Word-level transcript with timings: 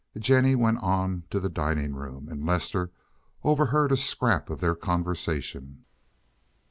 Jennie 0.17 0.55
went 0.55 0.79
on 0.79 1.25
to 1.29 1.39
the 1.39 1.47
dining 1.47 1.93
room, 1.93 2.27
and 2.27 2.43
Lester 2.43 2.89
overheard 3.43 3.91
a 3.91 3.97
scrap 3.97 4.49
of 4.49 4.59
their 4.59 4.73
conversation. 4.73 5.85